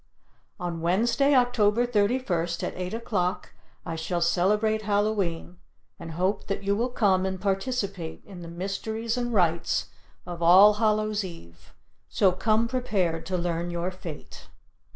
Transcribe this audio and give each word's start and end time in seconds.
On 0.59 0.81
Wednesday, 0.81 1.33
Oct. 1.33 1.53
31st, 1.53 2.63
at 2.63 2.73
8 2.75 2.93
o'clock, 2.95 3.53
I 3.85 3.95
shall 3.95 4.19
celebrate 4.19 4.81
Hallow 4.81 5.21
e'en 5.21 5.57
and 5.99 6.13
hope 6.13 6.47
that 6.47 6.63
you 6.63 6.75
will 6.75 6.89
come 6.89 7.23
and 7.23 7.39
participate 7.39 8.23
in 8.25 8.41
the 8.41 8.47
mysteries 8.47 9.15
and 9.15 9.31
rites 9.31 9.91
of 10.25 10.41
All 10.41 10.73
Hallow's 10.79 11.23
Eve, 11.23 11.75
so 12.09 12.31
come 12.31 12.67
prepared 12.67 13.27
to 13.27 13.37
learn 13.37 13.69
your 13.69 13.91
fate. 13.91 14.47